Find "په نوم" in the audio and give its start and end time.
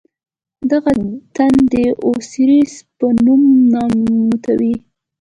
2.97-3.41